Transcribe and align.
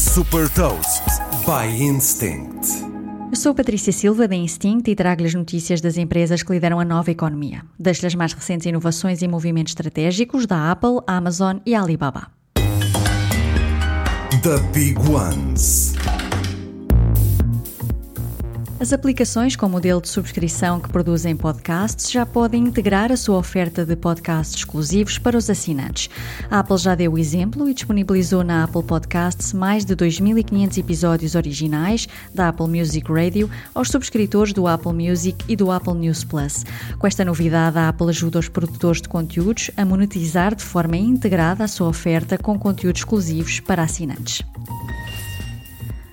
Super 0.00 0.48
Toast 0.54 1.02
by 1.44 1.68
Instinct. 1.78 2.66
Eu 3.30 3.36
sou 3.36 3.54
Patrícia 3.54 3.92
Silva 3.92 4.26
da 4.26 4.34
Instinct 4.34 4.90
e 4.90 4.94
trago-lhe 4.94 5.28
as 5.28 5.34
notícias 5.34 5.82
das 5.82 5.98
empresas 5.98 6.42
que 6.42 6.50
lideram 6.50 6.80
a 6.80 6.86
nova 6.86 7.10
economia. 7.10 7.62
Deixo-lhe 7.78 8.06
as 8.06 8.14
mais 8.14 8.32
recentes 8.32 8.64
inovações 8.64 9.20
e 9.20 9.28
movimentos 9.28 9.72
estratégicos 9.72 10.46
da 10.46 10.72
Apple, 10.72 11.00
Amazon 11.06 11.58
e 11.66 11.74
Alibaba. 11.74 12.28
The 14.42 14.58
Big 14.72 14.98
Ones. 15.00 15.89
As 18.80 18.94
aplicações 18.94 19.56
com 19.56 19.68
modelo 19.68 20.00
de 20.00 20.08
subscrição 20.08 20.80
que 20.80 20.88
produzem 20.88 21.36
podcasts 21.36 22.10
já 22.10 22.24
podem 22.24 22.62
integrar 22.62 23.12
a 23.12 23.16
sua 23.16 23.36
oferta 23.36 23.84
de 23.84 23.94
podcasts 23.94 24.56
exclusivos 24.56 25.18
para 25.18 25.36
os 25.36 25.50
assinantes. 25.50 26.08
A 26.50 26.60
Apple 26.60 26.78
já 26.78 26.94
deu 26.94 27.12
o 27.12 27.18
exemplo 27.18 27.68
e 27.68 27.74
disponibilizou 27.74 28.42
na 28.42 28.64
Apple 28.64 28.82
Podcasts 28.82 29.52
mais 29.52 29.84
de 29.84 29.94
2.500 29.94 30.78
episódios 30.78 31.34
originais 31.34 32.08
da 32.34 32.48
Apple 32.48 32.68
Music 32.68 33.12
Radio 33.12 33.50
aos 33.74 33.88
subscritores 33.88 34.54
do 34.54 34.66
Apple 34.66 34.94
Music 34.94 35.44
e 35.46 35.54
do 35.54 35.70
Apple 35.70 35.92
News 35.92 36.24
Plus. 36.24 36.64
Com 36.98 37.06
esta 37.06 37.22
novidade, 37.22 37.76
a 37.76 37.90
Apple 37.90 38.08
ajuda 38.08 38.38
os 38.38 38.48
produtores 38.48 39.02
de 39.02 39.10
conteúdos 39.10 39.70
a 39.76 39.84
monetizar 39.84 40.54
de 40.54 40.64
forma 40.64 40.96
integrada 40.96 41.64
a 41.64 41.68
sua 41.68 41.88
oferta 41.88 42.38
com 42.38 42.58
conteúdos 42.58 43.02
exclusivos 43.02 43.60
para 43.60 43.82
assinantes. 43.82 44.42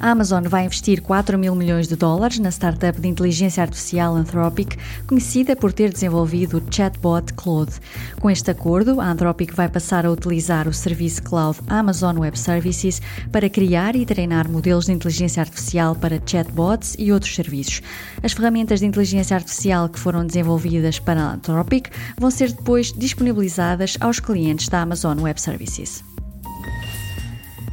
A 0.00 0.10
Amazon 0.12 0.44
vai 0.44 0.64
investir 0.64 1.02
4 1.02 1.36
mil 1.36 1.56
milhões 1.56 1.88
de 1.88 1.96
dólares 1.96 2.38
na 2.38 2.50
startup 2.52 3.00
de 3.00 3.08
inteligência 3.08 3.64
artificial 3.64 4.14
Anthropic, 4.14 4.76
conhecida 5.08 5.56
por 5.56 5.72
ter 5.72 5.92
desenvolvido 5.92 6.58
o 6.58 6.72
chatbot 6.72 7.32
Claude. 7.34 7.72
Com 8.20 8.30
este 8.30 8.48
acordo, 8.48 9.00
a 9.00 9.10
Anthropic 9.10 9.52
vai 9.52 9.68
passar 9.68 10.06
a 10.06 10.10
utilizar 10.10 10.68
o 10.68 10.72
serviço 10.72 11.20
cloud 11.24 11.58
Amazon 11.66 12.16
Web 12.18 12.38
Services 12.38 13.02
para 13.32 13.50
criar 13.50 13.96
e 13.96 14.06
treinar 14.06 14.48
modelos 14.48 14.86
de 14.86 14.92
inteligência 14.92 15.40
artificial 15.40 15.96
para 15.96 16.22
chatbots 16.24 16.94
e 16.96 17.10
outros 17.10 17.34
serviços. 17.34 17.82
As 18.22 18.32
ferramentas 18.32 18.78
de 18.78 18.86
inteligência 18.86 19.34
artificial 19.34 19.88
que 19.88 19.98
foram 19.98 20.24
desenvolvidas 20.24 21.00
para 21.00 21.20
a 21.20 21.32
Anthropic 21.32 21.90
vão 22.16 22.30
ser 22.30 22.52
depois 22.52 22.92
disponibilizadas 22.92 23.96
aos 24.00 24.20
clientes 24.20 24.68
da 24.68 24.80
Amazon 24.80 25.18
Web 25.20 25.40
Services. 25.40 26.04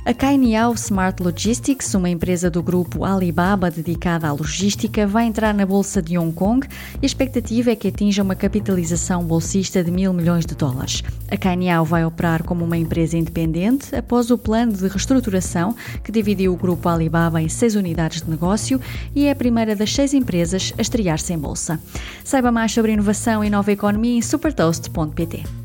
A 0.07 0.13
Kainiao 0.13 0.75
Smart 0.75 1.23
Logistics, 1.23 1.95
uma 1.95 2.07
empresa 2.07 2.47
do 2.47 2.61
grupo 2.61 3.03
Alibaba 3.03 3.71
dedicada 3.71 4.27
à 4.27 4.31
logística, 4.31 5.07
vai 5.07 5.25
entrar 5.25 5.51
na 5.51 5.65
Bolsa 5.65 5.99
de 5.99 6.15
Hong 6.15 6.31
Kong 6.31 6.67
e 6.67 6.99
a 7.01 7.05
expectativa 7.07 7.71
é 7.71 7.75
que 7.75 7.87
atinja 7.87 8.21
uma 8.21 8.35
capitalização 8.35 9.23
bolsista 9.23 9.83
de 9.83 9.89
mil 9.89 10.13
milhões 10.13 10.45
de 10.45 10.53
dólares. 10.53 11.01
A 11.27 11.35
Kainiao 11.35 11.83
vai 11.83 12.05
operar 12.05 12.43
como 12.43 12.63
uma 12.63 12.77
empresa 12.77 13.17
independente 13.17 13.95
após 13.95 14.29
o 14.29 14.37
plano 14.37 14.73
de 14.73 14.87
reestruturação 14.87 15.75
que 16.03 16.11
dividiu 16.11 16.53
o 16.53 16.57
grupo 16.57 16.87
Alibaba 16.87 17.41
em 17.41 17.49
seis 17.49 17.73
unidades 17.73 18.21
de 18.21 18.29
negócio 18.29 18.79
e 19.15 19.25
é 19.25 19.31
a 19.31 19.35
primeira 19.35 19.75
das 19.75 19.91
seis 19.91 20.13
empresas 20.13 20.71
a 20.77 20.83
estrear-se 20.83 21.33
em 21.33 21.39
Bolsa. 21.39 21.79
Saiba 22.23 22.51
mais 22.51 22.71
sobre 22.71 22.91
inovação 22.91 23.43
e 23.43 23.49
nova 23.49 23.71
economia 23.71 24.19
em 24.19 24.21
supertoast.pt. 24.21 25.64